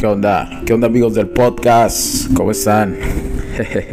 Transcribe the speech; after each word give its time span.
¿Qué 0.00 0.06
onda? 0.06 0.62
¿Qué 0.64 0.72
onda 0.72 0.86
amigos 0.86 1.14
del 1.14 1.28
podcast? 1.28 2.32
¿Cómo 2.32 2.52
están? 2.52 2.96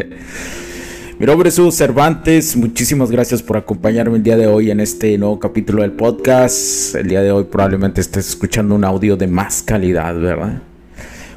Mi 1.20 1.26
nombre 1.26 1.50
es 1.50 1.60
Hugo 1.60 1.70
Cervantes, 1.70 2.56
muchísimas 2.56 3.12
gracias 3.12 3.44
por 3.44 3.58
acompañarme 3.58 4.16
el 4.16 4.24
día 4.24 4.38
de 4.38 4.48
hoy 4.48 4.72
en 4.72 4.80
este 4.80 5.18
nuevo 5.18 5.38
capítulo 5.38 5.82
del 5.82 5.92
podcast. 5.92 6.96
El 6.96 7.10
día 7.10 7.22
de 7.22 7.34
hoy 7.34 7.44
probablemente 7.44 8.00
estés 8.00 8.30
escuchando 8.30 8.74
un 8.74 8.86
audio 8.86 9.18
de 9.18 9.28
más 9.28 9.62
calidad, 9.62 10.18
¿verdad? 10.18 10.62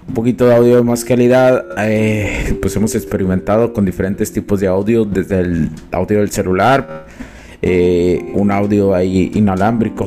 Un 0.06 0.14
poquito 0.14 0.46
de 0.46 0.54
audio 0.54 0.76
de 0.76 0.82
más 0.84 1.04
calidad, 1.04 1.64
eh, 1.78 2.56
pues 2.62 2.76
hemos 2.76 2.94
experimentado 2.94 3.72
con 3.72 3.84
diferentes 3.84 4.32
tipos 4.32 4.60
de 4.60 4.68
audio, 4.68 5.04
desde 5.04 5.40
el 5.40 5.70
audio 5.90 6.20
del 6.20 6.30
celular, 6.30 7.06
eh, 7.60 8.24
un 8.34 8.52
audio 8.52 8.94
ahí 8.94 9.32
inalámbrico, 9.34 10.06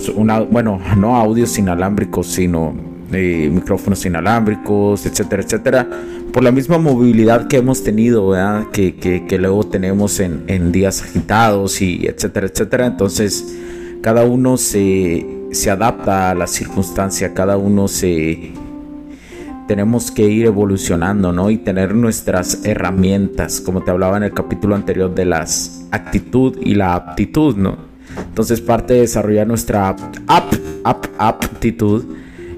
bueno, 0.50 0.80
no 0.96 1.18
audios 1.18 1.60
inalámbricos, 1.60 2.28
sino 2.28 2.93
micrófonos 3.14 4.06
inalámbricos, 4.06 5.06
etcétera, 5.06 5.44
etcétera, 5.44 5.88
por 6.32 6.44
la 6.44 6.52
misma 6.52 6.78
movilidad 6.78 7.48
que 7.48 7.58
hemos 7.58 7.84
tenido, 7.84 8.34
Que, 8.72 8.96
que, 8.96 9.38
luego 9.38 9.64
tenemos 9.64 10.20
en, 10.20 10.72
días 10.72 11.02
agitados 11.04 11.82
y 11.82 12.08
etcétera, 12.08 12.48
etcétera. 12.48 12.88
Entonces, 12.88 13.56
cada 14.02 14.26
uno 14.26 14.58
se, 14.58 15.26
se 15.52 15.70
adapta 15.70 16.32
a 16.32 16.36
la 16.36 16.48
circunstancia, 16.48 17.34
cada 17.34 17.58
uno 17.58 17.88
se... 17.88 18.54
Tenemos 19.68 20.12
que 20.12 20.24
ir 20.24 20.46
evolucionando, 20.46 21.32
¿no? 21.32 21.50
Y 21.50 21.58
tener 21.58 21.96
nuestras 21.96 22.66
herramientas, 22.66 23.62
como 23.62 23.82
te 23.82 23.92
hablaba 23.92 24.18
en 24.18 24.24
el 24.24 24.34
capítulo 24.34 24.76
anterior 24.76 25.16
de 25.16 25.24
las 25.24 25.88
actitud 25.92 26.58
y 26.62 26.76
la 26.76 26.96
aptitud, 26.96 27.56
¿no? 27.56 27.78
Entonces 28.18 28.62
parte 28.62 28.96
de 28.96 29.02
desarrollar 29.02 29.48
nuestra 29.48 29.90
ap, 29.90 30.54
ap, 30.84 31.06
aptitud 31.18 32.04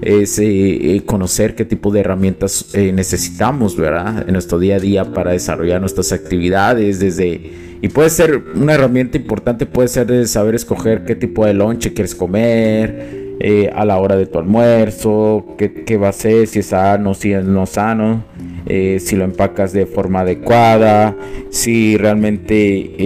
es 0.02 0.38
eh, 0.38 0.96
eh, 0.96 1.02
conocer 1.04 1.54
qué 1.54 1.64
tipo 1.64 1.90
de 1.90 2.00
herramientas 2.00 2.74
eh, 2.74 2.92
necesitamos, 2.92 3.76
¿verdad? 3.76 4.24
En 4.26 4.32
nuestro 4.32 4.58
día 4.58 4.76
a 4.76 4.80
día 4.80 5.12
para 5.12 5.32
desarrollar 5.32 5.80
nuestras 5.80 6.12
actividades, 6.12 7.00
desde... 7.00 7.66
Y 7.82 7.88
puede 7.88 8.08
ser 8.08 8.42
una 8.54 8.74
herramienta 8.74 9.18
importante, 9.18 9.66
puede 9.66 9.88
ser 9.88 10.26
saber 10.28 10.54
escoger 10.54 11.04
qué 11.04 11.14
tipo 11.14 11.44
de 11.44 11.52
lonche 11.52 11.92
quieres 11.92 12.14
comer, 12.14 13.26
a 13.74 13.84
la 13.84 13.98
hora 13.98 14.16
de 14.16 14.24
tu 14.26 14.38
almuerzo, 14.38 15.54
qué, 15.58 15.96
va 15.98 16.08
a 16.08 16.12
ser, 16.12 16.46
si 16.46 16.60
es 16.60 16.66
sano, 16.66 17.12
si 17.12 17.34
es 17.34 17.44
no 17.44 17.66
sano, 17.66 18.24
si 18.66 19.14
lo 19.14 19.24
empacas 19.24 19.74
de 19.74 19.84
forma 19.84 20.20
adecuada, 20.20 21.14
si 21.50 21.98
realmente 21.98 22.96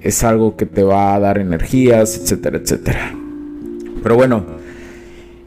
es 0.00 0.22
algo 0.22 0.56
que 0.56 0.64
te 0.64 0.84
va 0.84 1.16
a 1.16 1.18
dar 1.18 1.38
energías, 1.38 2.20
etcétera, 2.22 2.58
etcétera. 2.58 3.12
Pero 4.00 4.14
bueno, 4.14 4.59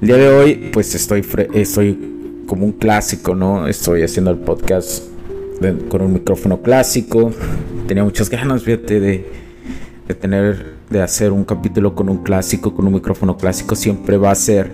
el 0.03 0.07
día 0.07 0.17
de 0.17 0.27
hoy, 0.27 0.69
pues 0.73 0.93
estoy, 0.95 1.25
estoy 1.53 2.43
como 2.45 2.65
un 2.65 2.73
clásico, 2.73 3.35
¿no? 3.35 3.69
Estoy 3.69 4.01
haciendo 4.03 4.31
el 4.31 4.37
podcast 4.37 5.01
con 5.87 6.01
un 6.01 6.11
micrófono 6.11 6.61
clásico. 6.61 7.31
Tenía 7.87 8.03
muchas 8.03 8.29
ganas, 8.29 8.63
fíjate, 8.63 8.99
de, 8.99 9.25
tener, 10.19 10.73
de 10.89 11.01
hacer 11.01 11.31
un 11.31 11.45
capítulo 11.45 11.95
con 11.95 12.09
un 12.09 12.17
clásico, 12.17 12.75
con 12.75 12.85
un 12.85 12.95
micrófono 12.95 13.37
clásico. 13.37 13.77
Siempre 13.77 14.17
va 14.17 14.31
a 14.31 14.35
ser 14.35 14.73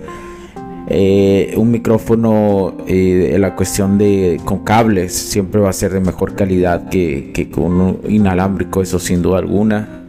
eh, 0.88 1.54
un 1.56 1.70
micrófono 1.70 2.78
eh, 2.88 3.36
la 3.38 3.54
cuestión 3.54 3.98
de 3.98 4.40
con 4.44 4.64
cables. 4.64 5.12
Siempre 5.12 5.60
va 5.60 5.70
a 5.70 5.72
ser 5.72 5.92
de 5.92 6.00
mejor 6.00 6.34
calidad 6.34 6.88
que, 6.88 7.30
que 7.32 7.48
con 7.48 7.80
un 7.80 8.00
inalámbrico, 8.08 8.82
eso 8.82 8.98
sin 8.98 9.22
duda 9.22 9.38
alguna. 9.38 10.06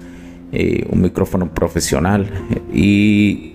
Eh, 0.52 0.88
un 0.92 1.00
micrófono 1.00 1.54
profesional. 1.54 2.28
Y 2.74 3.50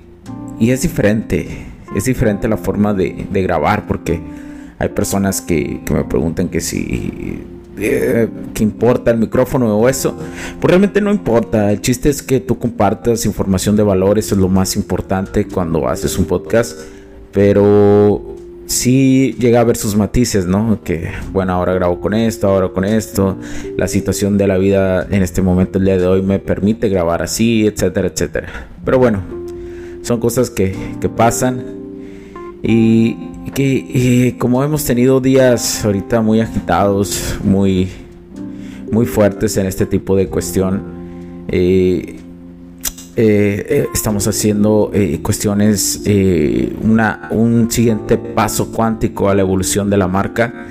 y 0.58 0.70
es 0.70 0.82
diferente, 0.82 1.66
es 1.94 2.04
diferente 2.04 2.48
la 2.48 2.56
forma 2.56 2.94
de, 2.94 3.26
grabar 3.30 3.86
porque 3.86 4.20
hay 4.78 4.88
personas 4.90 5.40
que, 5.40 5.80
me 5.90 6.04
preguntan 6.04 6.48
que 6.48 6.60
si 6.60 7.42
eh, 7.78 8.28
que 8.54 8.62
importa 8.62 9.10
el 9.10 9.18
micrófono 9.18 9.76
o 9.76 9.88
eso. 9.88 10.16
Pues 10.60 10.70
realmente 10.70 11.00
no 11.00 11.10
importa. 11.10 11.70
El 11.70 11.80
chiste 11.82 12.08
es 12.08 12.22
que 12.22 12.40
tú 12.40 12.58
compartas 12.58 13.26
información 13.26 13.76
de 13.76 13.82
valor. 13.82 14.18
Eso 14.18 14.34
es 14.34 14.40
lo 14.40 14.48
más 14.48 14.76
importante 14.76 15.46
cuando 15.46 15.86
haces 15.86 16.18
un 16.18 16.24
podcast. 16.24 16.78
Pero 17.32 18.34
sí 18.66 19.36
llega 19.38 19.60
a 19.60 19.64
ver 19.64 19.76
sus 19.76 19.94
matices, 19.94 20.46
¿no? 20.46 20.80
Que 20.82 21.10
bueno, 21.32 21.52
ahora 21.52 21.74
grabo 21.74 22.00
con 22.00 22.14
esto, 22.14 22.48
ahora 22.48 22.70
con 22.70 22.84
esto. 22.84 23.36
La 23.76 23.88
situación 23.88 24.38
de 24.38 24.46
la 24.46 24.56
vida 24.56 25.06
en 25.10 25.22
este 25.22 25.42
momento, 25.42 25.78
el 25.78 25.84
día 25.84 25.98
de 25.98 26.06
hoy, 26.06 26.22
me 26.22 26.38
permite 26.38 26.88
grabar 26.88 27.22
así, 27.22 27.66
etcétera, 27.66 28.08
etcétera. 28.08 28.68
Pero 28.84 28.98
bueno, 28.98 29.35
son 30.06 30.20
cosas 30.20 30.50
que, 30.50 30.72
pasan 31.16 31.64
y 32.62 33.16
que 33.54 34.36
como 34.38 34.62
hemos 34.62 34.84
tenido 34.84 35.20
días 35.20 35.84
ahorita 35.84 36.20
muy 36.20 36.40
agitados, 36.40 37.36
muy, 37.42 37.88
muy 38.92 39.04
fuertes 39.04 39.56
en 39.56 39.66
este 39.66 39.84
tipo 39.84 40.14
de 40.14 40.28
cuestión, 40.28 40.80
eh, 41.48 42.20
eh, 43.16 43.86
estamos 43.92 44.28
haciendo 44.28 44.92
eh, 44.94 45.18
cuestiones, 45.22 46.02
una, 46.80 47.28
un 47.32 47.68
siguiente 47.68 48.16
paso 48.16 48.70
cuántico 48.70 49.28
a 49.28 49.34
la 49.34 49.40
evolución 49.40 49.90
de 49.90 49.96
la 49.96 50.06
marca. 50.06 50.68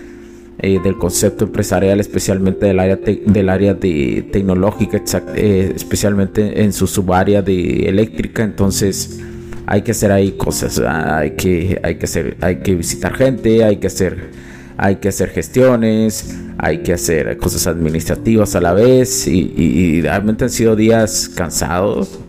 Del 0.57 0.97
concepto 0.97 1.45
empresarial, 1.45 1.99
especialmente 1.99 2.65
del 2.65 2.79
área, 2.79 2.95
del 2.95 3.49
área 3.49 3.73
de 3.73 4.27
tecnológica, 4.31 5.01
especialmente 5.35 6.63
en 6.63 6.73
su 6.73 6.87
subárea 6.87 7.41
de 7.41 7.87
eléctrica. 7.87 8.43
Entonces, 8.43 9.19
hay 9.67 9.81
que 9.81 9.91
hacer 9.91 10.11
ahí 10.11 10.33
cosas, 10.33 10.79
hay 10.79 11.31
que, 11.31 11.79
hay 11.83 11.95
que 11.95 12.05
hacer, 12.05 12.37
hay 12.41 12.57
que 12.57 12.75
visitar 12.75 13.15
gente, 13.15 13.63
hay 13.63 13.77
que 13.77 13.87
hacer, 13.87 14.29
hay 14.77 14.97
que 14.97 15.09
hacer 15.09 15.29
gestiones, 15.29 16.35
hay 16.57 16.79
que 16.79 16.93
hacer 16.93 17.37
cosas 17.37 17.67
administrativas 17.67 18.55
a 18.55 18.61
la 18.61 18.73
vez 18.73 19.27
y, 19.27 20.01
realmente 20.01 20.45
han 20.45 20.49
sido 20.49 20.75
días 20.75 21.29
cansados. 21.29 22.19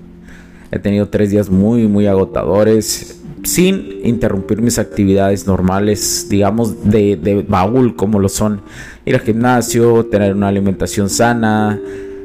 He 0.71 0.79
tenido 0.79 1.09
tres 1.09 1.31
días 1.31 1.49
muy, 1.49 1.87
muy 1.87 2.07
agotadores 2.07 3.21
sin 3.47 4.01
interrumpir 4.03 4.61
mis 4.61 4.79
actividades 4.79 5.47
normales, 5.47 6.27
digamos, 6.29 6.91
de, 6.91 7.17
de 7.17 7.43
baúl, 7.43 7.95
como 7.95 8.19
lo 8.19 8.29
son 8.29 8.61
ir 9.05 9.15
al 9.15 9.21
gimnasio, 9.21 10.07
tener 10.07 10.35
una 10.35 10.49
alimentación 10.49 11.09
sana, 11.09 11.81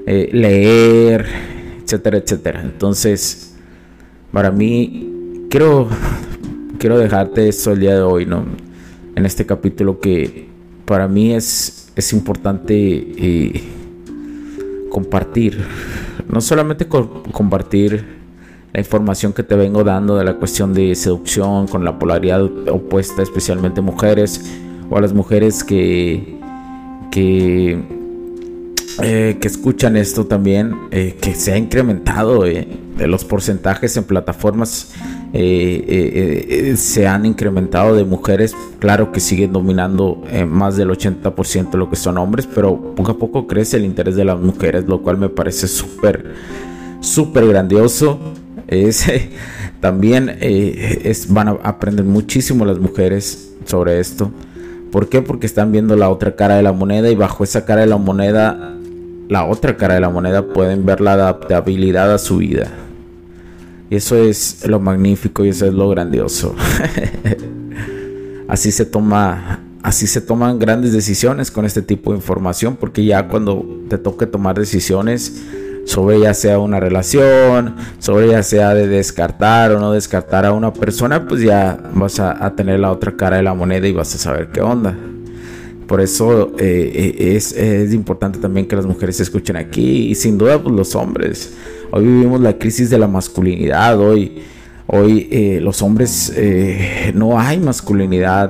eh, 0.07 0.29
leer, 0.33 1.25
etcétera, 1.83 2.17
etcétera. 2.17 2.61
Entonces, 2.63 3.55
para 4.31 4.51
mí, 4.51 5.45
quiero, 5.49 5.89
quiero 6.79 6.97
dejarte 6.97 7.47
esto 7.47 7.71
el 7.73 7.79
día 7.79 7.93
de 7.93 8.01
hoy, 8.01 8.25
¿no? 8.25 8.43
En 9.15 9.25
este 9.25 9.45
capítulo 9.45 9.99
que 9.99 10.47
para 10.85 11.07
mí 11.07 11.33
es, 11.33 11.91
es 11.95 12.13
importante 12.13 12.73
eh, 12.75 13.63
compartir. 14.89 15.59
No 16.27 16.41
solamente 16.41 16.87
compartir 16.87 18.20
la 18.73 18.79
información 18.79 19.33
que 19.33 19.43
te 19.43 19.55
vengo 19.55 19.83
dando 19.83 20.15
de 20.15 20.23
la 20.23 20.35
cuestión 20.35 20.73
de 20.73 20.95
seducción 20.95 21.67
con 21.67 21.83
la 21.83 21.99
polaridad 21.99 22.43
opuesta, 22.69 23.21
especialmente 23.21 23.81
mujeres, 23.81 24.41
o 24.89 24.97
a 24.97 25.01
las 25.01 25.13
mujeres 25.13 25.63
que, 25.63 26.39
que, 27.11 27.83
eh, 29.01 29.37
que 29.39 29.47
escuchan 29.47 29.97
esto 29.97 30.25
también, 30.25 30.75
eh, 30.91 31.17
que 31.21 31.35
se 31.35 31.53
ha 31.53 31.57
incrementado 31.57 32.45
los 32.97 33.25
porcentajes 33.25 33.97
en 33.97 34.03
plataformas 34.03 34.93
eh, 35.33 35.85
eh, 35.87 36.71
eh, 36.71 36.75
se 36.75 37.07
han 37.07 37.25
incrementado 37.25 37.95
de 37.95 38.03
mujeres. 38.03 38.55
Claro 38.79 39.11
que 39.11 39.19
siguen 39.19 39.53
dominando 39.53 40.23
más 40.47 40.75
del 40.75 40.89
80% 40.89 41.71
de 41.71 41.77
lo 41.77 41.89
que 41.89 41.95
son 41.95 42.17
hombres, 42.17 42.47
pero 42.53 42.95
poco 42.95 43.11
a 43.11 43.17
poco 43.17 43.47
crece 43.47 43.77
el 43.77 43.85
interés 43.85 44.15
de 44.15 44.25
las 44.25 44.39
mujeres, 44.39 44.85
lo 44.87 45.01
cual 45.01 45.17
me 45.17 45.29
parece 45.29 45.67
súper, 45.67 46.33
súper 46.99 47.47
grandioso. 47.47 48.19
Es, 48.71 49.05
también 49.81 50.37
eh, 50.39 51.01
es, 51.03 51.31
van 51.31 51.49
a 51.49 51.51
aprender 51.63 52.05
muchísimo 52.05 52.65
las 52.65 52.79
mujeres 52.79 53.53
sobre 53.65 53.99
esto. 53.99 54.31
¿Por 54.91 55.09
qué? 55.09 55.21
Porque 55.21 55.45
están 55.45 55.71
viendo 55.71 55.95
la 55.95 56.09
otra 56.09 56.35
cara 56.35 56.55
de 56.55 56.63
la 56.63 56.71
moneda 56.71 57.09
y 57.09 57.15
bajo 57.15 57.43
esa 57.43 57.65
cara 57.65 57.81
de 57.81 57.87
la 57.87 57.97
moneda, 57.97 58.75
la 59.29 59.45
otra 59.45 59.77
cara 59.77 59.95
de 59.95 60.01
la 60.01 60.09
moneda, 60.09 60.47
pueden 60.47 60.85
ver 60.85 61.01
la 61.01 61.13
adaptabilidad 61.13 62.13
a 62.13 62.17
su 62.17 62.37
vida. 62.37 62.67
Y 63.89 63.95
eso 63.95 64.15
es 64.15 64.65
lo 64.65 64.79
magnífico 64.79 65.45
y 65.45 65.49
eso 65.49 65.65
es 65.67 65.73
lo 65.73 65.89
grandioso. 65.89 66.55
así 68.47 68.71
se 68.71 68.85
toma, 68.85 69.59
así 69.81 70.07
se 70.07 70.21
toman 70.21 70.59
grandes 70.59 70.93
decisiones 70.93 71.51
con 71.51 71.65
este 71.65 71.81
tipo 71.81 72.11
de 72.11 72.17
información, 72.17 72.77
porque 72.77 73.03
ya 73.03 73.27
cuando 73.27 73.65
te 73.89 73.97
toque 73.97 74.27
tomar 74.27 74.57
decisiones 74.57 75.41
sobre 75.85 76.19
ya 76.19 76.33
sea 76.33 76.59
una 76.59 76.79
relación, 76.79 77.75
sobre 77.99 78.29
ya 78.29 78.43
sea 78.43 78.73
de 78.73 78.87
descartar 78.87 79.71
o 79.71 79.79
no 79.79 79.91
descartar 79.91 80.45
a 80.45 80.53
una 80.53 80.73
persona, 80.73 81.27
pues 81.27 81.41
ya 81.41 81.77
vas 81.93 82.19
a, 82.19 82.53
tener 82.55 82.79
la 82.79 82.91
otra 82.91 83.15
cara 83.15 83.37
de 83.37 83.43
la 83.43 83.53
moneda 83.53 83.87
y 83.87 83.91
vas 83.91 84.13
a 84.15 84.17
saber 84.17 84.49
qué 84.51 84.61
onda. 84.61 84.95
Por 85.87 85.99
eso 85.99 86.53
eh, 86.57 87.13
eh, 87.19 87.35
es, 87.35 87.93
importante 87.93 88.39
también 88.39 88.67
que 88.67 88.75
las 88.75 88.85
mujeres 88.85 89.17
se 89.17 89.23
escuchen 89.23 89.57
aquí 89.57 90.09
y 90.09 90.15
sin 90.15 90.37
duda 90.37 90.61
pues 90.61 90.73
los 90.75 90.95
hombres. 90.95 91.53
Hoy 91.91 92.05
vivimos 92.05 92.39
la 92.39 92.57
crisis 92.57 92.89
de 92.89 92.97
la 92.97 93.07
masculinidad, 93.07 93.99
hoy, 93.99 94.41
hoy 94.87 95.27
eh, 95.29 95.59
los 95.61 95.81
hombres 95.81 96.33
no 97.13 97.37
hay 97.37 97.59
masculinidad, 97.59 98.49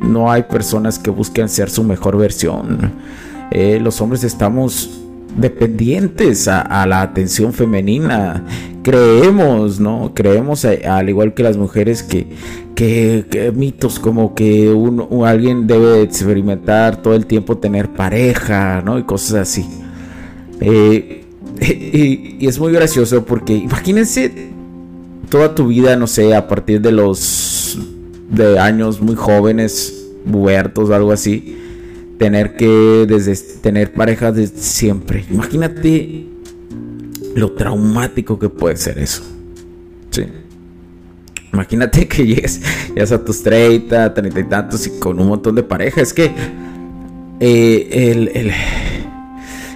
no 0.00 0.32
hay 0.32 0.44
personas 0.44 0.98
que 0.98 1.10
busquen 1.10 1.50
ser 1.50 1.68
su 1.68 1.84
mejor 1.84 2.16
versión. 2.16 2.92
los 3.52 4.00
hombres 4.00 4.24
estamos 4.24 5.03
dependientes 5.36 6.48
a, 6.48 6.86
la 6.86 7.02
atención 7.02 7.52
femenina. 7.52 8.44
Creemos, 8.82 9.80
¿no? 9.80 10.12
Creemos, 10.14 10.64
eh, 10.64 10.86
al 10.86 11.08
igual 11.08 11.34
que 11.34 11.42
las 11.42 11.56
mujeres, 11.56 12.02
que, 12.02 12.26
que, 12.74 13.52
mitos 13.54 13.98
como 13.98 14.34
que 14.34 14.70
un, 14.70 15.24
alguien 15.26 15.66
debe 15.66 16.02
experimentar 16.02 17.02
todo 17.02 17.14
el 17.14 17.26
tiempo 17.26 17.58
tener 17.58 17.88
pareja, 17.90 18.82
¿no? 18.82 18.98
Y 18.98 19.04
cosas 19.04 19.34
así. 19.34 19.66
Eh, 20.60 21.24
y, 21.60 22.46
es 22.46 22.58
muy 22.58 22.72
gracioso 22.72 23.24
porque 23.24 23.54
imagínense 23.54 24.50
toda 25.30 25.54
tu 25.54 25.68
vida, 25.68 25.96
no 25.96 26.06
sé, 26.06 26.34
a 26.34 26.46
partir 26.46 26.80
de 26.80 26.92
los 26.92 27.78
de 28.30 28.58
años 28.58 29.00
muy 29.00 29.14
jóvenes, 29.14 30.08
muertos, 30.24 30.90
algo 30.90 31.12
así 31.12 31.63
tener 32.18 32.56
que 32.56 33.06
desde 33.08 33.36
tener 33.60 33.92
parejas 33.92 34.34
de 34.36 34.46
siempre. 34.46 35.24
Imagínate 35.30 36.26
lo 37.34 37.52
traumático 37.52 38.38
que 38.38 38.48
puede 38.48 38.76
ser 38.76 38.98
eso. 38.98 39.22
Sí. 40.10 40.24
Imagínate 41.52 42.08
que 42.08 42.26
llegues, 42.26 42.60
a 43.12 43.24
tus 43.24 43.42
30, 43.42 44.12
30 44.12 44.40
y 44.40 44.44
tantos 44.44 44.86
y 44.86 44.98
con 44.98 45.20
un 45.20 45.28
montón 45.28 45.54
de 45.54 45.62
parejas. 45.62 46.08
Es 46.08 46.12
que 46.12 46.30
eh, 47.40 47.88
el, 47.90 48.28
el, 48.34 48.52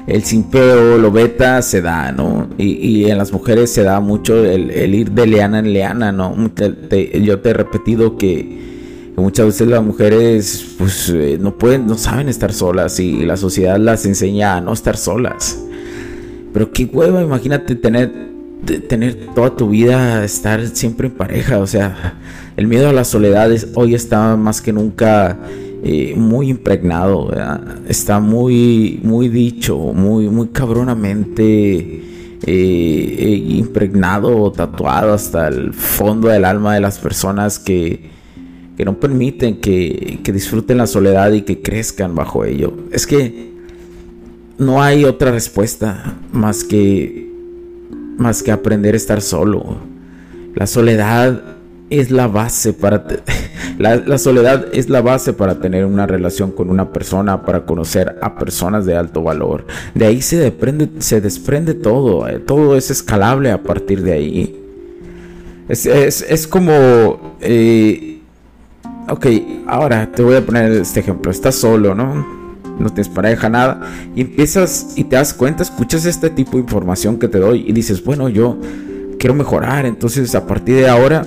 el 0.09 0.25
simpeo, 0.25 0.99
lo 0.99 1.13
beta 1.13 1.61
se 1.63 1.83
da, 1.83 2.11
¿no? 2.13 2.49
Y, 2.57 3.05
en 3.05 3.19
las 3.19 3.33
mujeres 3.33 3.71
se 3.71 3.83
da 3.83 4.01
mucho 4.01 4.45
el, 4.45 4.95
ir 4.95 5.11
de 5.13 5.27
leana 5.27 5.59
en 5.59 5.73
leana, 5.73 6.13
¿no? 6.13 6.35
yo 6.35 7.41
te 7.41 7.51
he 7.51 7.53
repetido 7.53 8.17
que 8.17 8.78
muchas 9.21 9.47
veces 9.47 9.69
las 9.69 9.83
mujeres 9.83 10.75
pues 10.79 11.09
eh, 11.11 11.39
no 11.41 11.57
pueden, 11.57 11.87
no 11.87 11.97
saben 11.97 12.29
estar 12.29 12.53
solas 12.53 13.01
y 13.01 13.25
la 13.25 13.37
sociedad 13.37 13.79
las 13.79 14.07
enseña 14.07 14.57
a 14.57 14.61
no 14.61 14.73
estar 14.73 14.97
solas. 14.97 15.59
Pero 16.53 16.73
qué 16.73 16.85
hueva, 16.87 17.23
imagínate 17.23 17.75
tener, 17.75 18.13
tener 18.89 19.29
toda 19.35 19.57
tu 19.57 19.71
vida, 19.71 20.25
estar 20.25 20.67
siempre 20.69 21.09
en 21.09 21.15
pareja. 21.15 21.59
O 21.59 21.67
sea, 21.67 22.19
el 22.57 22.67
miedo 22.67 22.89
a 22.89 22.93
la 22.93 23.05
soledad 23.05 23.51
hoy 23.75 23.95
está 23.95 24.37
más 24.37 24.61
que 24.61 24.73
nunca 24.73 25.39
eh, 25.83 26.15
muy 26.17 26.51
impregnado, 26.51 27.31
está 27.89 28.19
muy, 28.19 29.01
muy 29.05 29.29
dicho, 29.29 29.77
muy, 29.79 30.29
muy 30.29 30.49
cabronamente 30.49 32.03
eh, 32.45 33.45
impregnado, 33.49 34.51
tatuado 34.53 35.13
hasta 35.13 35.49
el 35.49 35.73
fondo 35.73 36.29
del 36.29 36.45
alma 36.45 36.75
de 36.75 36.81
las 36.81 36.99
personas 36.99 37.59
que 37.59 38.18
que 38.79 38.85
no 38.85 39.01
permiten 39.01 39.57
que, 39.57 40.21
disfruten 40.33 40.79
la 40.79 40.87
soledad 40.87 41.33
y 41.33 41.43
que 41.43 41.61
crezcan 41.61 42.15
bajo 42.15 42.45
ello. 42.45 42.75
Es 42.93 43.09
que 43.09 43.51
no 44.57 44.81
hay 44.81 45.05
otra 45.05 45.33
respuesta 45.33 46.17
más 46.31 46.63
que 46.63 47.29
más 48.19 48.45
que 48.45 48.53
aprender 48.53 48.95
a 48.95 48.97
estar 48.97 49.21
solo. 49.21 49.79
La 50.55 50.69
soledad 50.69 51.57
es 51.91 52.13
la 52.13 52.29
base 52.29 52.73
para 52.73 53.05
la, 53.79 54.17
soledad 54.17 54.67
es 54.73 54.89
la 54.89 55.03
base 55.03 55.33
para 55.33 55.59
tener 55.59 55.85
una 55.85 56.07
relación 56.07 56.53
con 56.53 56.71
una 56.71 56.93
persona, 56.93 57.45
para 57.45 57.67
conocer 57.67 58.17
a 58.23 58.39
personas 58.39 58.87
de 58.87 58.97
alto 58.97 59.25
valor. 59.25 59.67
De 59.97 60.07
ahí 60.07 60.23
se 60.23 60.37
desprende, 60.37 60.89
se 61.01 61.21
desprende 61.21 61.75
todo, 61.75 62.29
eh, 62.29 62.39
todo 62.39 62.77
es 62.77 62.93
escalable 62.93 63.51
a 63.51 63.61
partir 63.61 64.03
de 64.03 64.13
ahí. 64.13 64.55
Es, 65.69 66.47
como 66.47 67.37
eh, 67.41 68.08
ok, 69.11 69.27
ahora 69.67 70.11
te 70.13 70.23
voy 70.23 70.37
a 70.37 70.45
poner 70.45 70.73
este 70.73 71.01
ejemplo. 71.01 71.31
Estás 71.31 71.57
solo, 71.57 71.95
¿no? 71.95 72.27
No 72.79 72.87
tienes 72.91 73.09
pareja, 73.09 73.49
nada. 73.49 73.81
Y 74.15 74.21
empiezas 74.21 74.93
y 74.97 75.05
te 75.05 75.17
das 75.17 75.35
cuenta, 75.35 75.63
escuchas 75.63 76.05
este 76.07 76.31
tipo 76.31 76.53
de 76.53 76.59
información 76.59 77.19
que 77.19 77.29
te 77.29 77.39
doy 77.39 77.65
y 77.67 77.73
dices, 77.73 78.03
bueno, 78.05 78.29
yo 78.29 78.59
quiero 79.19 79.35
mejorar. 79.35 79.87
Entonces 79.87 80.35
a 80.35 80.47
partir 80.47 80.77
de 80.77 80.89
ahora 80.89 81.25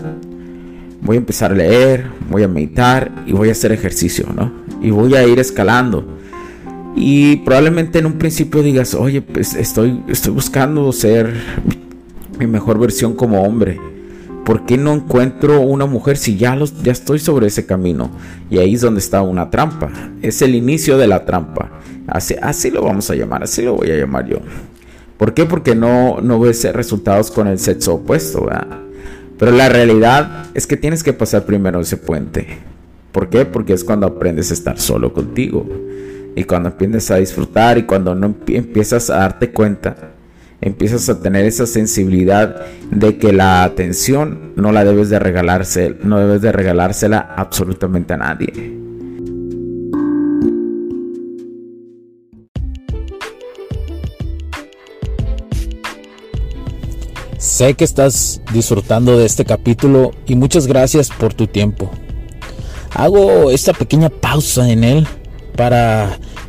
voy 1.02 1.18
a 1.18 1.20
empezar 1.20 1.52
a 1.52 1.56
leer, 1.56 2.06
voy 2.30 2.44
a 2.44 2.48
meditar 2.48 3.12
y 3.26 3.34
voy 3.34 3.50
a 3.50 3.52
hacer 3.52 3.72
ejercicio, 3.72 4.28
¿no? 4.34 4.52
Y 4.82 4.92
voy 4.92 5.16
a 5.16 5.26
ir 5.26 5.40
escalando. 5.40 6.06
Y 6.96 7.38
probablemente 7.38 8.00
en 8.00 8.06
un 8.06 8.14
principio 8.14 8.64
digas, 8.64 8.94
oye, 8.94 9.22
pues 9.22 9.54
estoy, 9.56 10.04
estoy 10.08 10.34
buscando 10.34 10.92
ser 10.92 11.34
mi 12.38 12.48
mejor 12.48 12.80
versión 12.80 13.14
como 13.14 13.42
hombre 13.44 13.91
¿Por 14.46 14.66
qué 14.66 14.78
no 14.78 14.94
encuentro 14.94 15.62
una 15.62 15.86
mujer 15.86 16.18
si 16.18 16.36
ya, 16.36 16.56
los, 16.56 16.82
ya 16.82 16.92
estoy 16.92 17.20
sobre 17.20 17.48
ese 17.48 17.66
camino? 17.66 18.10
Y 18.50 18.58
ahí 18.58 18.74
es 18.74 18.82
donde 18.82 19.00
está 19.00 19.22
una 19.22 19.50
trampa. 19.52 19.92
Es 20.22 20.42
el 20.42 20.56
inicio 20.56 20.98
de 20.98 21.08
la 21.08 21.26
trampa. 21.26 21.70
Así, 22.08 22.36
así 22.42 22.72
lo 22.72 22.82
vamos 22.82 23.10
a 23.12 23.16
llamar, 23.16 23.44
así 23.44 23.62
lo 23.62 23.76
voy 23.76 23.92
a 23.92 23.98
llamar 23.98 24.28
yo. 24.28 24.38
¿Por 25.18 25.36
qué? 25.36 25.46
Porque 25.46 25.76
no, 25.76 26.22
no 26.22 26.40
ves 26.40 26.64
resultados 26.74 27.30
con 27.30 27.48
el 27.48 27.60
sexo 27.60 27.96
opuesto. 27.96 28.50
Pero 29.38 29.52
la 29.52 29.70
realidad 29.70 30.48
es 30.56 30.66
que 30.66 30.78
tienes 30.78 31.04
que 31.04 31.14
pasar 31.14 31.46
primero 31.46 31.80
ese 31.80 31.98
puente. 31.98 32.48
¿Por 33.12 33.30
qué? 33.30 33.46
Porque 33.46 33.74
es 33.74 33.84
cuando 33.84 34.08
aprendes 34.08 34.50
a 34.50 34.56
estar 34.56 34.80
solo 34.80 35.14
contigo. 35.14 35.68
Y 36.36 36.46
cuando 36.46 36.70
aprendes 36.70 37.12
a 37.12 37.18
disfrutar 37.18 37.78
y 37.78 37.84
cuando 37.84 38.16
no 38.16 38.34
empiezas 38.48 39.12
a 39.12 39.18
darte 39.18 39.52
cuenta 39.52 40.12
empiezas 40.62 41.10
a 41.10 41.20
tener 41.20 41.46
esa 41.46 41.66
sensibilidad 41.66 42.66
de 42.92 43.18
que 43.18 43.34
la 43.34 43.64
atención 43.64 44.54
no 44.56 44.72
la 44.72 44.86
debes 44.86 45.10
de 45.10 45.20
regalarse, 45.20 45.98
no 46.04 46.20
debes 46.20 46.42
de 46.42 46.52
regalársela 46.52 47.34
absolutamente 47.36 48.14
a 48.14 48.18
nadie. 48.18 48.80
Sé 57.38 57.74
que 57.74 57.84
estás 57.84 58.40
disfrutando 58.54 59.18
de 59.18 59.26
este 59.26 59.46
capítulo 59.46 60.12
y 60.28 60.36
muchas 60.36 60.68
gracias 60.68 61.10
por 61.10 61.34
tu 61.34 61.48
tiempo. 61.48 61.92
Hago 62.94 63.50
esta 63.50 63.74
pequeña 63.74 64.10
pausa 64.10 64.70
en 64.70 64.84
él 64.84 65.08
para 65.56 66.20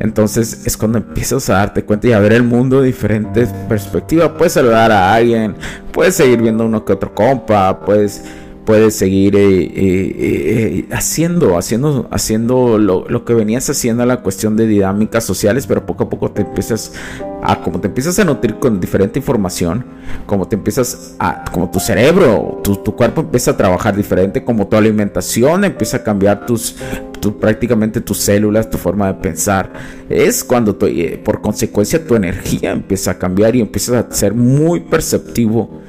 Entonces 0.00 0.66
es 0.66 0.76
cuando 0.76 0.98
empiezas 0.98 1.50
a 1.50 1.54
darte 1.54 1.84
cuenta 1.84 2.08
y 2.08 2.12
a 2.12 2.18
ver 2.18 2.32
el 2.32 2.44
mundo 2.44 2.80
de 2.80 2.86
diferentes 2.86 3.50
perspectivas. 3.68 4.30
Puedes 4.30 4.52
saludar 4.52 4.92
a 4.92 5.14
alguien, 5.14 5.54
puedes 5.92 6.14
seguir 6.14 6.40
viendo 6.40 6.66
uno 6.66 6.84
que 6.84 6.92
otro 6.92 7.14
compa, 7.14 7.80
puedes 7.80 8.22
puedes 8.68 8.96
seguir 8.96 9.34
eh, 9.34 9.62
eh, 9.62 9.72
eh, 9.74 10.88
haciendo, 10.92 11.56
haciendo, 11.56 12.06
haciendo 12.10 12.76
lo, 12.76 13.24
que 13.24 13.32
venías 13.32 13.70
haciendo 13.70 14.02
en 14.02 14.10
la 14.10 14.20
cuestión 14.20 14.58
de 14.58 14.66
dinámicas 14.66 15.24
sociales, 15.24 15.66
pero 15.66 15.86
poco 15.86 16.04
a 16.04 16.10
poco 16.10 16.30
te 16.30 16.42
empiezas 16.42 16.92
a, 17.42 17.62
como 17.62 17.80
te 17.80 17.88
empiezas 17.88 18.18
a 18.18 18.24
nutrir 18.24 18.56
con 18.56 18.78
diferente 18.78 19.20
información, 19.20 19.86
como 20.26 20.46
te 20.46 20.56
empiezas 20.56 21.16
a, 21.18 21.46
como 21.50 21.70
tu 21.70 21.80
cerebro, 21.80 22.60
tu, 22.62 22.94
cuerpo 22.94 23.22
empieza 23.22 23.52
a 23.52 23.56
trabajar 23.56 23.96
diferente, 23.96 24.44
como 24.44 24.66
tu 24.66 24.76
alimentación 24.76 25.64
empieza 25.64 25.96
a 25.96 26.02
cambiar 26.02 26.44
tus, 26.44 26.76
tu, 27.20 27.38
prácticamente 27.38 28.00
tus 28.00 28.18
células, 28.18 28.70
tu 28.70 28.78
forma 28.78 29.08
de 29.08 29.14
pensar, 29.20 29.72
es 30.08 30.42
cuando 30.44 30.78
por 31.24 31.40
consecuencia 31.40 32.04
tu 32.04 32.14
energía 32.14 32.72
empieza 32.72 33.12
a 33.12 33.18
cambiar 33.18 33.56
y 33.56 33.60
empiezas 33.60 34.04
a 34.04 34.14
ser 34.14 34.34
muy 34.34 34.80
perceptivo 34.80 35.80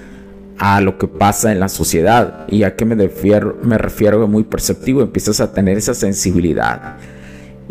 a 0.58 0.82
lo 0.82 0.98
que 0.98 1.08
pasa 1.08 1.52
en 1.52 1.60
la 1.60 1.70
sociedad. 1.70 2.46
Y 2.50 2.64
a 2.64 2.76
qué 2.76 2.86
me 2.86 2.96
refiero, 2.96 3.58
me 3.64 3.78
refiero 3.78 4.28
muy 4.28 4.44
perceptivo, 4.44 5.02
empiezas 5.02 5.40
a 5.40 5.52
tener 5.54 5.78
esa 5.78 5.94
sensibilidad. 5.94 6.98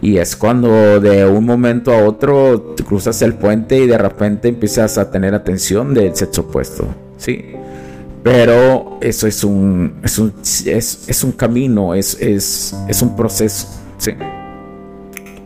Y 0.01 0.19
es 0.19 0.37
cuando 0.37 1.01
de 1.01 1.27
un 1.27 1.45
momento 1.45 1.93
a 1.93 2.05
otro 2.05 2.75
cruzas 2.87 3.21
el 3.23 3.35
puente 3.35 3.79
y 3.79 3.87
de 3.87 3.99
repente 3.99 4.49
empiezas 4.49 4.97
a 4.97 5.11
tener 5.11 5.35
atención 5.35 5.93
del 5.93 6.15
sexo 6.15 6.43
opuesto. 6.43 6.87
Sí. 7.17 7.45
Pero 8.23 8.99
eso 9.01 9.27
es 9.27 9.45
un, 9.45 10.01
es 10.03 10.19
un, 10.19 10.35
es, 10.43 11.25
un 11.25 11.33
camino, 11.33 11.95
es, 11.95 12.17
es, 12.21 12.77
es 12.89 13.03
un 13.03 13.17
proceso. 13.17 13.69
Sí. 13.99 14.13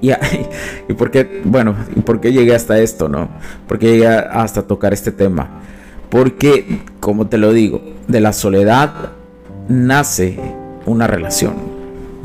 Y, 0.01 0.11
y 0.89 0.95
por 0.95 1.11
qué, 1.11 1.43
bueno, 1.45 1.77
y 1.95 2.01
por 2.01 2.21
qué 2.21 2.33
llegué 2.33 2.55
hasta 2.55 2.79
esto, 2.79 3.09
¿no? 3.09 3.29
Porque 3.69 3.87
llegué 3.93 4.09
hasta 4.09 4.63
tocar 4.63 4.93
este 4.93 5.13
tema 5.13 5.63
porque, 6.13 6.83
como 7.01 7.29
te 7.29 7.39
lo 7.39 7.55
digo, 7.55 7.81
de 8.07 8.21
la 8.21 8.35
soledad 8.35 9.13
nace 9.67 10.39
una 10.85 11.07
relación. 11.07 11.55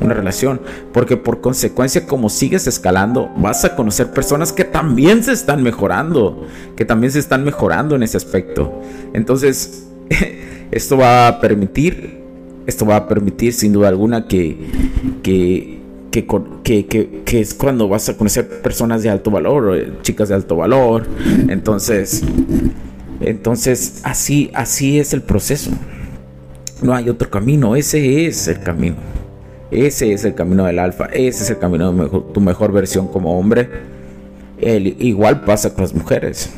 Una 0.02 0.14
relación. 0.14 0.60
Porque 0.92 1.16
por 1.16 1.40
consecuencia, 1.40 2.06
como 2.06 2.30
sigues 2.30 2.68
escalando, 2.68 3.32
vas 3.38 3.64
a 3.64 3.78
conocer 3.78 4.12
personas 4.12 4.52
que 4.52 4.66
también 4.66 5.24
se 5.24 5.32
están 5.32 5.64
mejorando. 5.64 6.46
Que 6.76 6.84
también 6.84 7.14
se 7.14 7.20
están 7.20 7.46
mejorando 7.46 7.96
en 7.96 8.04
ese 8.04 8.18
aspecto. 8.18 8.82
Entonces, 9.14 9.87
esto 10.72 10.98
va 10.98 11.28
a 11.28 11.42
permitir, 11.42 12.22
esto 12.66 12.86
va 12.86 12.98
a 12.98 13.08
permitir 13.08 13.54
sin 13.54 13.74
duda 13.74 13.90
alguna 13.90 14.28
que, 14.28 14.58
que 15.24 15.78
que, 16.12 17.22
que, 17.26 17.40
es 17.40 17.54
cuando 17.54 17.88
vas 17.88 18.10
a 18.10 18.18
conocer 18.18 18.62
personas 18.62 19.04
de 19.04 19.10
alto 19.10 19.32
valor, 19.32 19.78
eh, 19.78 19.92
chicas 20.02 20.30
de 20.30 20.36
alto 20.36 20.56
valor. 20.56 21.06
Entonces, 21.48 22.24
entonces, 23.22 24.02
así, 24.04 24.50
así 24.54 25.00
es 25.00 25.14
el 25.14 25.22
proceso. 25.22 25.72
No 26.82 26.94
hay 26.94 27.10
otro 27.10 27.30
camino, 27.30 27.76
ese 27.76 28.26
es 28.26 28.48
el 28.48 28.60
camino. 28.60 28.96
Ese 29.72 30.14
es 30.14 30.24
el 30.24 30.34
camino 30.34 30.66
del 30.66 30.80
alfa, 30.80 31.06
ese 31.08 31.44
es 31.44 31.50
el 31.50 31.60
camino 31.60 31.92
de 31.92 32.22
tu 32.34 32.40
mejor 32.40 32.72
versión 32.72 33.08
como 33.08 33.38
hombre. 33.38 33.70
El, 34.60 34.96
igual 35.00 35.44
pasa 35.44 35.74
con 35.74 35.84
las 35.84 35.94
mujeres. 35.94 36.50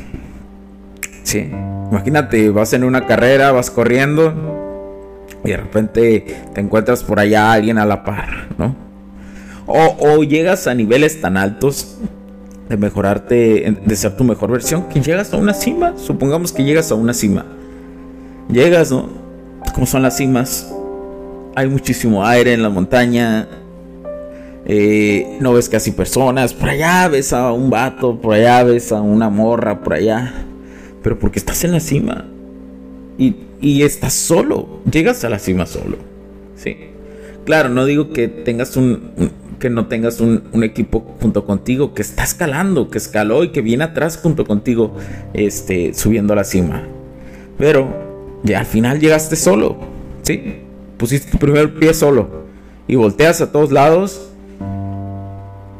Sí. 1.24 1.50
Imagínate, 1.90 2.50
vas 2.50 2.72
en 2.72 2.84
una 2.84 3.06
carrera, 3.06 3.52
vas 3.52 3.70
corriendo 3.70 4.32
y 5.44 5.50
de 5.50 5.56
repente 5.56 6.24
te 6.54 6.60
encuentras 6.60 7.02
por 7.02 7.18
allá 7.18 7.52
alguien 7.52 7.78
a 7.78 7.86
la 7.86 8.04
par, 8.04 8.48
¿no? 8.58 8.76
O, 9.66 9.96
o 10.00 10.24
llegas 10.24 10.66
a 10.66 10.74
niveles 10.74 11.20
tan 11.20 11.36
altos 11.36 11.98
de 12.68 12.76
mejorarte, 12.76 13.76
de 13.84 13.96
ser 13.96 14.16
tu 14.16 14.22
mejor 14.22 14.52
versión, 14.52 14.84
que 14.84 15.00
llegas 15.00 15.32
a 15.32 15.36
una 15.36 15.54
cima. 15.54 15.94
Supongamos 15.96 16.52
que 16.52 16.62
llegas 16.62 16.92
a 16.92 16.94
una 16.94 17.12
cima. 17.12 17.44
Llegas, 18.48 18.92
¿no? 18.92 19.08
Como 19.74 19.86
son 19.86 20.02
las 20.02 20.16
cimas? 20.16 20.72
Hay 21.56 21.68
muchísimo 21.68 22.24
aire 22.24 22.52
en 22.52 22.62
la 22.62 22.68
montaña. 22.68 23.48
Eh, 24.66 25.36
no 25.40 25.52
ves 25.52 25.68
casi 25.68 25.90
personas. 25.90 26.54
Por 26.54 26.68
allá 26.68 27.08
ves 27.08 27.32
a 27.32 27.52
un 27.52 27.70
vato. 27.70 28.20
Por 28.20 28.34
allá 28.34 28.62
ves 28.62 28.92
a 28.92 29.00
una 29.00 29.28
morra. 29.30 29.80
Por 29.80 29.94
allá. 29.94 30.32
Pero 31.02 31.18
porque 31.18 31.38
estás 31.38 31.64
en 31.64 31.72
la 31.72 31.80
cima. 31.80 32.26
Y, 33.18 33.36
y 33.60 33.82
estás 33.82 34.14
solo. 34.14 34.80
Llegas 34.90 35.24
a 35.24 35.28
la 35.28 35.38
cima 35.38 35.66
solo. 35.66 35.96
Sí. 36.56 36.76
Claro, 37.44 37.68
no 37.68 37.84
digo 37.84 38.10
que 38.10 38.28
tengas 38.28 38.76
un 38.76 39.12
que 39.60 39.70
no 39.70 39.86
tengas 39.86 40.20
un, 40.20 40.64
equipo 40.64 41.16
junto 41.20 41.44
contigo 41.46 41.94
que 41.94 42.02
está 42.02 42.24
escalando, 42.24 42.90
que 42.90 42.98
escaló 42.98 43.44
y 43.44 43.50
que 43.50 43.60
viene 43.60 43.84
atrás 43.84 44.18
junto 44.20 44.44
contigo, 44.44 44.96
este, 45.34 45.94
subiendo 45.94 46.32
a 46.32 46.36
la 46.36 46.44
cima. 46.44 46.82
Pero 47.58 48.40
ya 48.42 48.60
al 48.60 48.66
final 48.66 48.98
llegaste 48.98 49.36
solo, 49.36 49.76
¿sí? 50.22 50.62
Pusiste 50.96 51.30
tu 51.30 51.38
primer 51.38 51.74
pie 51.74 51.94
solo 51.94 52.46
y 52.88 52.96
volteas 52.96 53.40
a 53.40 53.52
todos 53.52 53.70
lados. 53.70 54.29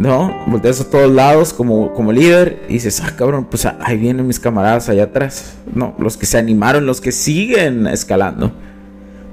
¿No? 0.01 0.45
Volteas 0.49 0.81
a 0.81 0.91
todos 0.91 1.13
lados 1.13 1.53
como, 1.53 1.93
como 1.93 2.11
líder 2.11 2.65
y 2.69 2.73
dices, 2.73 3.01
ah, 3.01 3.13
cabrón, 3.17 3.45
pues 3.45 3.65
ahí 3.67 3.97
vienen 3.97 4.27
mis 4.27 4.41
camaradas 4.41 4.89
allá 4.89 5.05
atrás. 5.05 5.59
No, 5.73 5.95
los 5.99 6.17
que 6.17 6.27
se 6.27 6.39
animaron, 6.39 6.87
los 6.87 7.01
que 7.01 7.13
siguen 7.13 7.87
escalando. 7.87 8.51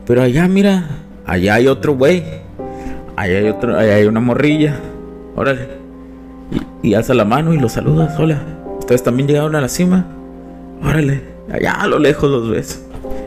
Pero 0.05 0.21
allá, 0.21 0.47
mira, 0.47 0.87
allá 1.25 1.55
hay 1.55 1.67
otro 1.67 1.95
güey 1.95 2.23
ahí 3.17 3.33
hay 3.33 3.49
otro, 3.49 3.77
ahí 3.77 3.89
hay 3.89 4.05
una 4.05 4.21
morrilla, 4.21 4.79
órale. 5.35 5.67
Y, 6.81 6.93
alza 6.93 7.13
la 7.13 7.25
mano 7.25 7.53
y 7.53 7.59
lo 7.59 7.67
saludas, 7.67 8.17
hola. 8.17 8.39
¿Ustedes 8.79 9.03
también 9.03 9.27
llegaron 9.27 9.55
a 9.55 9.61
la 9.61 9.67
cima? 9.67 10.05
Órale, 10.81 11.21
allá 11.51 11.73
a 11.73 11.87
lo 11.87 11.99
lejos 11.99 12.29
los 12.29 12.49
ves. 12.49 12.85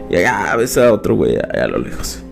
Y 0.09 0.16
allá 0.16 0.56
ves 0.56 0.78
a 0.78 0.92
otro 0.92 1.16
güey, 1.16 1.37
allá 1.37 1.64
a 1.64 1.68
lo 1.68 1.78
lejos. 1.78 2.23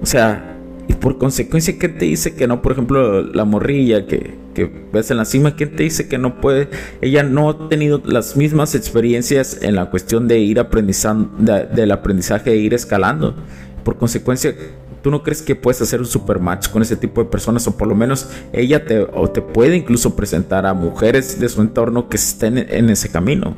O 0.00 0.06
sea, 0.06 0.51
y 0.88 0.94
por 0.94 1.18
consecuencia, 1.18 1.78
¿qué 1.78 1.88
te 1.88 2.06
dice 2.06 2.34
que 2.34 2.46
no? 2.46 2.60
Por 2.62 2.72
ejemplo, 2.72 3.22
la 3.22 3.44
morrilla 3.44 4.06
que, 4.06 4.34
que 4.54 4.70
ves 4.92 5.10
en 5.10 5.16
la 5.16 5.24
cima, 5.24 5.54
¿quién 5.54 5.76
te 5.76 5.84
dice 5.84 6.08
que 6.08 6.18
no 6.18 6.40
puede? 6.40 6.68
Ella 7.00 7.22
no 7.22 7.50
ha 7.50 7.68
tenido 7.68 8.02
las 8.04 8.36
mismas 8.36 8.74
experiencias 8.74 9.58
en 9.62 9.76
la 9.76 9.90
cuestión 9.90 10.26
de 10.26 10.40
ir 10.40 10.58
aprendizando, 10.58 11.30
del 11.38 11.92
aprendizaje 11.92 12.50
de 12.50 12.56
ir 12.56 12.74
escalando. 12.74 13.36
Por 13.84 13.96
consecuencia, 13.96 14.54
¿Tú 15.02 15.10
no 15.10 15.24
crees 15.24 15.42
que 15.42 15.56
puedes 15.56 15.82
hacer 15.82 15.98
un 15.98 16.06
super 16.06 16.38
match 16.38 16.68
con 16.68 16.80
ese 16.80 16.94
tipo 16.94 17.24
de 17.24 17.28
personas? 17.28 17.66
O 17.66 17.76
por 17.76 17.88
lo 17.88 17.96
menos 17.96 18.28
ella 18.52 18.84
te, 18.84 19.00
o 19.00 19.28
te 19.28 19.42
puede 19.42 19.76
incluso 19.76 20.14
presentar 20.14 20.64
a 20.64 20.74
mujeres 20.74 21.40
de 21.40 21.48
su 21.48 21.60
entorno 21.60 22.08
que 22.08 22.16
estén 22.16 22.56
en 22.56 22.88
ese 22.88 23.08
camino. 23.08 23.56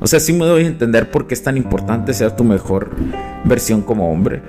O 0.00 0.06
sea, 0.06 0.20
sí 0.20 0.34
me 0.34 0.44
doy 0.44 0.64
a 0.64 0.66
entender 0.66 1.10
por 1.10 1.26
qué 1.26 1.32
es 1.32 1.42
tan 1.42 1.56
importante 1.56 2.12
ser 2.12 2.36
tu 2.36 2.44
mejor 2.44 2.90
versión 3.44 3.80
como 3.80 4.12
hombre. 4.12 4.42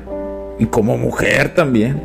Y 0.60 0.66
como 0.66 0.98
mujer 0.98 1.54
también. 1.54 2.02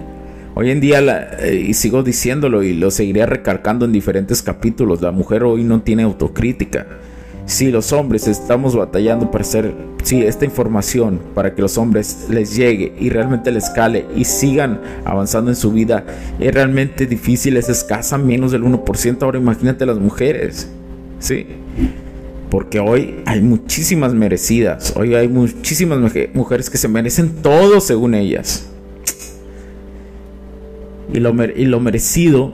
Hoy 0.54 0.70
en 0.70 0.80
día, 0.80 1.00
eh, 1.40 1.66
y 1.68 1.72
sigo 1.74 2.02
diciéndolo 2.02 2.62
y 2.62 2.74
lo 2.74 2.90
seguiré 2.90 3.24
recalcando 3.24 3.86
en 3.86 3.92
diferentes 3.92 4.42
capítulos, 4.42 5.00
la 5.00 5.10
mujer 5.10 5.44
hoy 5.44 5.64
no 5.64 5.80
tiene 5.80 6.02
autocrítica 6.02 6.86
si 7.46 7.70
los 7.70 7.92
hombres 7.92 8.28
estamos 8.28 8.76
batallando 8.76 9.30
para 9.30 9.42
hacer 9.42 9.74
si 10.04 10.22
esta 10.22 10.44
información 10.44 11.20
para 11.34 11.54
que 11.54 11.62
los 11.62 11.76
hombres 11.78 12.26
les 12.30 12.56
llegue 12.56 12.92
y 12.98 13.10
realmente 13.10 13.50
les 13.50 13.70
cale 13.70 14.06
y 14.16 14.24
sigan 14.24 14.80
avanzando 15.04 15.50
en 15.50 15.56
su 15.56 15.72
vida 15.72 16.04
es 16.38 16.54
realmente 16.54 17.06
difícil, 17.06 17.56
es 17.56 17.68
escasa, 17.68 18.18
menos 18.18 18.52
del 18.52 18.62
1%. 18.62 19.22
Ahora 19.22 19.38
imagínate 19.38 19.86
las 19.86 19.98
mujeres, 19.98 20.68
¿sí? 21.18 21.46
Porque 22.52 22.80
hoy 22.80 23.22
hay 23.24 23.40
muchísimas 23.40 24.12
merecidas, 24.12 24.92
hoy 24.94 25.14
hay 25.14 25.26
muchísimas 25.26 25.98
mujeres 26.34 26.68
que 26.68 26.76
se 26.76 26.86
merecen 26.86 27.36
todo 27.40 27.80
según 27.80 28.14
ellas. 28.14 28.66
Y 31.14 31.18
lo, 31.20 31.32
y 31.44 31.64
lo 31.64 31.80
merecido, 31.80 32.52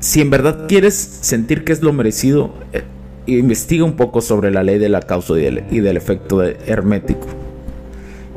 si 0.00 0.22
en 0.22 0.30
verdad 0.30 0.66
quieres 0.66 0.94
sentir 0.94 1.62
que 1.62 1.74
es 1.74 1.82
lo 1.82 1.92
merecido, 1.92 2.54
eh, 2.72 2.84
investiga 3.26 3.84
un 3.84 3.96
poco 3.96 4.22
sobre 4.22 4.50
la 4.50 4.62
ley 4.62 4.78
de 4.78 4.88
la 4.88 5.02
causa 5.02 5.34
y 5.38 5.80
del, 5.80 5.96
efecto 5.98 6.42
hermético 6.42 7.26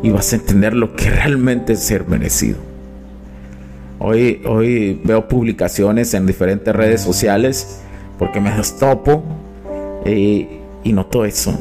y 0.03 0.09
vas 0.09 0.33
a 0.33 0.35
entender 0.35 0.73
lo 0.73 0.93
que 0.93 1.09
realmente 1.09 1.71
es 1.71 1.79
ser 1.79 2.05
merecido. 2.05 2.57
Hoy, 3.99 4.41
hoy 4.45 4.99
veo 5.05 5.29
publicaciones 5.29 6.13
en 6.13 6.25
diferentes 6.25 6.75
redes 6.75 6.99
sociales 6.99 7.79
porque 8.19 8.41
me 8.41 8.51
eh, 10.05 10.11
y 10.13 10.66
noto 10.93 11.25
eso. 11.25 11.57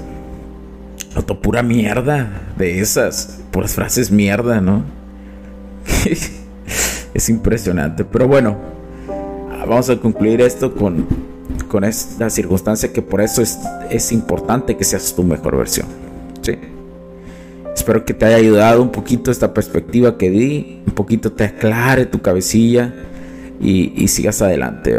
Noto 1.14 1.40
pura 1.40 1.62
mierda 1.62 2.52
de 2.58 2.80
esas, 2.80 3.40
puras 3.50 3.74
frases 3.74 4.10
mierda, 4.10 4.60
¿no? 4.60 4.84
es 7.14 7.28
impresionante. 7.28 8.04
Pero 8.04 8.28
bueno, 8.28 8.56
vamos 9.66 9.88
a 9.88 9.96
concluir 9.96 10.40
esto 10.40 10.74
con 10.74 11.06
con 11.68 11.84
esta 11.84 12.30
circunstancia 12.30 12.92
que 12.92 13.02
por 13.02 13.20
eso 13.20 13.42
es, 13.42 13.58
es 13.90 14.12
importante 14.12 14.76
que 14.76 14.84
seas 14.84 15.14
tu 15.14 15.22
mejor 15.22 15.56
versión. 15.56 15.86
¿sí? 16.42 16.58
Espero 17.74 18.04
que 18.04 18.14
te 18.14 18.24
haya 18.24 18.36
ayudado 18.36 18.82
un 18.82 18.90
poquito 18.90 19.30
esta 19.30 19.52
perspectiva 19.52 20.16
que 20.16 20.30
di, 20.30 20.82
un 20.86 20.94
poquito 20.94 21.32
te 21.32 21.44
aclare 21.44 22.06
tu 22.06 22.20
cabecilla 22.20 22.94
y, 23.60 24.08
sigas 24.08 24.42
adelante. 24.42 24.96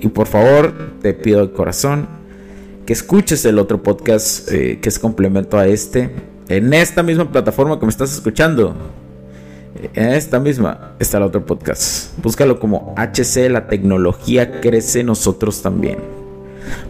Y 0.00 0.08
por 0.08 0.26
favor, 0.26 0.72
te 1.02 1.12
pido 1.14 1.46
de 1.46 1.52
corazón 1.52 2.08
que 2.90 2.94
escuches 2.94 3.44
el 3.44 3.60
otro 3.60 3.84
podcast 3.84 4.50
eh, 4.50 4.80
que 4.80 4.88
es 4.88 4.98
complemento 4.98 5.56
a 5.56 5.68
este. 5.68 6.10
En 6.48 6.74
esta 6.74 7.04
misma 7.04 7.30
plataforma 7.30 7.78
que 7.78 7.86
me 7.86 7.90
estás 7.90 8.12
escuchando. 8.12 8.74
En 9.94 10.08
esta 10.08 10.40
misma 10.40 10.96
está 10.98 11.18
el 11.18 11.22
otro 11.22 11.46
podcast. 11.46 12.18
Búscalo 12.20 12.58
como 12.58 12.92
HC, 12.96 13.48
la 13.48 13.68
tecnología 13.68 14.60
crece 14.60 15.04
nosotros 15.04 15.62
también. 15.62 15.98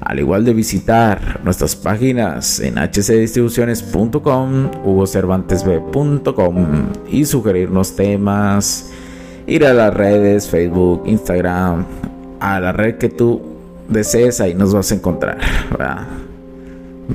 Al 0.00 0.18
igual 0.18 0.44
de 0.44 0.54
visitar 0.54 1.40
nuestras 1.44 1.76
páginas 1.76 2.58
en 2.60 2.76
hcdistribuciones.com, 2.76 4.70
hugocervantesb.com 4.84 6.66
y 7.10 7.24
sugerirnos 7.26 7.96
temas, 7.96 8.90
ir 9.46 9.66
a 9.66 9.74
las 9.74 9.92
redes, 9.92 10.48
Facebook, 10.48 11.02
Instagram, 11.06 11.84
a 12.40 12.60
la 12.60 12.72
red 12.72 12.96
que 12.96 13.10
tú 13.10 13.42
desees, 13.88 14.40
ahí 14.40 14.54
nos 14.54 14.72
vas 14.72 14.90
a 14.90 14.94
encontrar. 14.94 15.38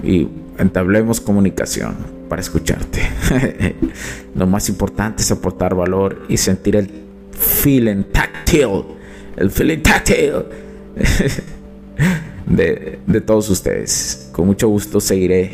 Y 0.03 0.27
entablemos 0.59 1.19
comunicación 1.21 1.95
para 2.29 2.41
escucharte. 2.41 3.01
Lo 4.35 4.45
más 4.45 4.69
importante 4.69 5.23
es 5.23 5.31
aportar 5.31 5.73
valor 5.73 6.23
y 6.29 6.37
sentir 6.37 6.75
el 6.75 6.91
feeling 7.31 8.03
táctil, 8.11 8.83
el 9.37 9.49
feeling 9.49 9.79
táctil 9.79 10.45
de, 12.45 13.21
todos 13.25 13.49
ustedes. 13.49 14.29
Con 14.31 14.47
mucho 14.47 14.67
gusto 14.67 14.99
seguiré, 14.99 15.51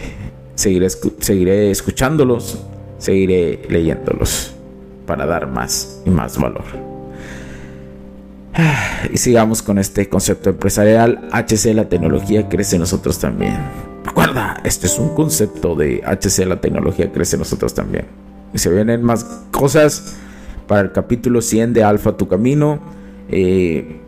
seguiré, 0.56 0.90
seguiré 0.90 1.72
escuchándolos, 1.72 2.60
seguiré 2.98 3.66
leyéndolos 3.70 4.54
para 5.06 5.26
dar 5.26 5.48
más 5.48 6.02
y 6.06 6.10
más 6.10 6.40
valor. 6.40 6.64
Y 9.12 9.18
sigamos 9.18 9.62
con 9.62 9.80
este 9.80 10.08
concepto 10.08 10.52
empresarial. 10.52 11.28
HC, 11.32 11.74
la 11.74 11.90
tecnología 11.90 12.48
crece 12.48 12.76
en 12.76 12.82
nosotros 12.82 13.18
también. 13.18 13.58
Recuerda, 14.06 14.62
este 14.64 14.88
es 14.88 15.00
un 15.00 15.16
concepto 15.16 15.76
de 15.76 16.02
HC, 16.06 16.46
la 16.46 16.62
tecnología 16.62 17.12
crece 17.12 17.36
en 17.36 17.40
nosotros 17.40 17.74
también. 17.74 18.06
Y 18.54 18.60
se 18.60 18.70
vienen 18.70 19.02
más 19.04 19.26
cosas 19.50 20.16
para 20.68 20.82
el 20.82 20.92
capítulo 20.92 21.42
100 21.42 21.74
de 21.74 21.84
Alfa 21.84 22.16
Tu 22.16 22.28
Camino. 22.28 22.80
Eh, 23.30 24.00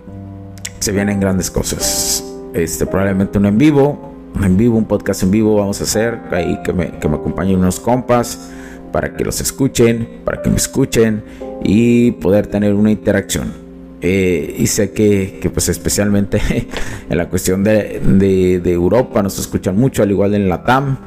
se 0.79 0.91
vienen 0.91 1.19
grandes 1.19 1.49
cosas 1.49 2.32
este, 2.53 2.85
probablemente 2.85 3.37
un 3.37 3.45
en 3.45 3.57
vivo, 3.57 4.13
en 4.41 4.57
vivo, 4.57 4.77
un 4.77 4.85
podcast 4.85 5.23
en 5.23 5.31
vivo 5.31 5.55
vamos 5.55 5.79
a 5.81 5.83
hacer, 5.83 6.19
ahí 6.31 6.59
que 6.63 6.73
me, 6.73 6.91
que 6.99 7.07
me 7.07 7.15
acompañen 7.15 7.59
unos 7.59 7.79
compas 7.79 8.51
para 8.91 9.15
que 9.15 9.23
los 9.23 9.41
escuchen, 9.41 10.21
para 10.23 10.41
que 10.41 10.49
me 10.49 10.57
escuchen 10.57 11.23
y 11.63 12.11
poder 12.11 12.47
tener 12.47 12.73
una 12.73 12.91
interacción. 12.91 13.63
Eh, 14.01 14.55
y 14.57 14.67
sé 14.67 14.91
que, 14.91 15.39
que, 15.41 15.49
pues 15.49 15.69
especialmente 15.69 16.41
en 17.09 17.17
la 17.17 17.29
cuestión 17.29 17.63
de, 17.63 18.01
de, 18.05 18.59
de, 18.59 18.71
Europa 18.73 19.23
nos 19.23 19.39
escuchan 19.39 19.77
mucho, 19.77 20.03
al 20.03 20.11
igual 20.11 20.35
en 20.35 20.49
la 20.49 20.63
TAM. 20.63 20.97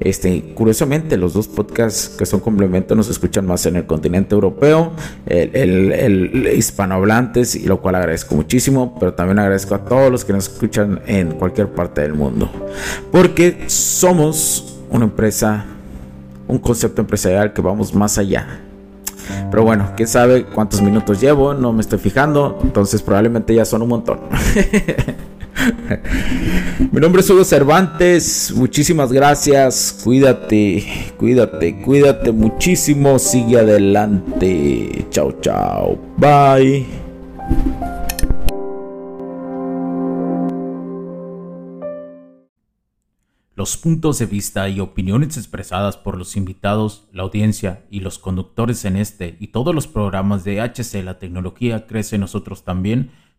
Este, 0.00 0.54
curiosamente, 0.54 1.18
los 1.18 1.34
dos 1.34 1.46
podcasts 1.46 2.08
que 2.16 2.24
son 2.24 2.40
complementos 2.40 2.96
nos 2.96 3.10
escuchan 3.10 3.46
más 3.46 3.66
en 3.66 3.76
el 3.76 3.84
continente 3.84 4.34
europeo, 4.34 4.92
el, 5.26 5.92
el, 5.92 6.52
hispanohablantes, 6.56 7.54
y 7.54 7.66
lo 7.66 7.82
cual 7.82 7.96
agradezco 7.96 8.34
muchísimo, 8.34 8.96
pero 8.98 9.12
también 9.12 9.38
agradezco 9.38 9.74
a 9.74 9.84
todos 9.84 10.10
los 10.10 10.24
que 10.24 10.32
nos 10.32 10.48
escuchan 10.48 11.02
en 11.06 11.32
cualquier 11.32 11.68
parte 11.68 12.00
del 12.00 12.14
mundo, 12.14 12.50
porque 13.12 13.64
somos 13.66 14.78
una 14.88 15.04
empresa, 15.04 15.66
un 16.48 16.58
concepto 16.58 17.02
empresarial 17.02 17.52
que 17.52 17.60
vamos 17.60 17.94
más 17.94 18.16
allá. 18.16 18.62
Pero 19.50 19.64
bueno, 19.64 19.92
quién 19.96 20.08
sabe 20.08 20.44
cuántos 20.46 20.80
minutos 20.80 21.20
llevo, 21.20 21.52
no 21.52 21.74
me 21.74 21.82
estoy 21.82 21.98
fijando, 21.98 22.58
entonces 22.62 23.02
probablemente 23.02 23.54
ya 23.54 23.66
son 23.66 23.82
un 23.82 23.88
montón. 23.90 24.20
Mi 26.92 27.00
nombre 27.00 27.20
es 27.20 27.30
Hugo 27.30 27.44
Cervantes. 27.44 28.52
Muchísimas 28.54 29.12
gracias. 29.12 30.00
Cuídate, 30.02 31.12
cuídate, 31.16 31.80
cuídate 31.82 32.32
muchísimo. 32.32 33.18
Sigue 33.18 33.58
adelante. 33.58 35.06
Chao, 35.10 35.32
chao. 35.40 35.98
Bye. 36.16 36.86
Los 43.60 43.76
puntos 43.76 44.18
de 44.18 44.24
vista 44.24 44.70
y 44.70 44.80
opiniones 44.80 45.36
expresadas 45.36 45.98
por 45.98 46.16
los 46.16 46.34
invitados, 46.34 47.04
la 47.12 47.24
audiencia 47.24 47.84
y 47.90 48.00
los 48.00 48.18
conductores 48.18 48.86
en 48.86 48.96
este 48.96 49.36
y 49.38 49.48
todos 49.48 49.74
los 49.74 49.86
programas 49.86 50.44
de 50.44 50.62
HC 50.62 51.04
La 51.04 51.18
Tecnología 51.18 51.86
Crece 51.86 52.16
Nosotros 52.16 52.64
también 52.64 53.10